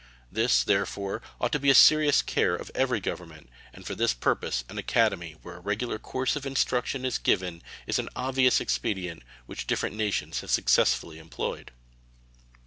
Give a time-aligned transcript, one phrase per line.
[0.31, 4.63] This, therefore, ought to be a serious care of every government, and for this purpose
[4.67, 9.67] an academy where a regular course of instruction is given is an obvious expedient which
[9.67, 11.69] different nations have successfully employed.